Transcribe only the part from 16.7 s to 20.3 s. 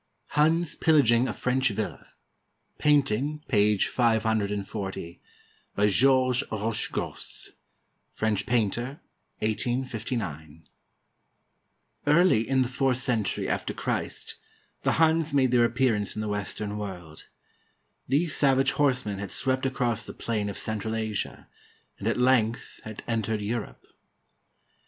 world. These savage horse men had swept across the